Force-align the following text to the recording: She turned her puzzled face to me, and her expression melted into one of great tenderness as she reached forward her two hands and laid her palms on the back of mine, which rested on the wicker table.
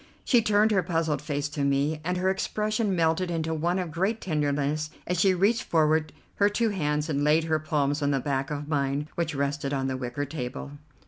She 0.25 0.41
turned 0.41 0.71
her 0.71 0.81
puzzled 0.81 1.21
face 1.21 1.47
to 1.49 1.63
me, 1.63 2.01
and 2.03 2.17
her 2.17 2.31
expression 2.31 2.95
melted 2.95 3.29
into 3.29 3.53
one 3.53 3.77
of 3.77 3.91
great 3.91 4.19
tenderness 4.19 4.89
as 5.05 5.19
she 5.19 5.35
reached 5.35 5.61
forward 5.61 6.11
her 6.37 6.49
two 6.49 6.69
hands 6.69 7.07
and 7.07 7.23
laid 7.23 7.43
her 7.43 7.59
palms 7.59 8.01
on 8.01 8.09
the 8.09 8.19
back 8.19 8.49
of 8.49 8.67
mine, 8.67 9.09
which 9.13 9.35
rested 9.35 9.73
on 9.75 9.85
the 9.85 9.97
wicker 9.97 10.25
table. 10.25 10.71